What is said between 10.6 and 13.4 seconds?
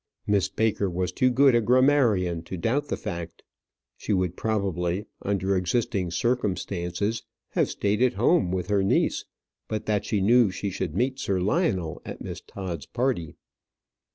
should meet Sir Lionel at Miss Todd's party.